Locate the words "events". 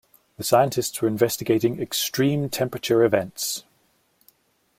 3.03-3.65